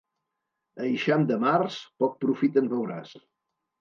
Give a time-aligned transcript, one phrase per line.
[0.85, 3.13] Eixam de març, poc profit en veuràs.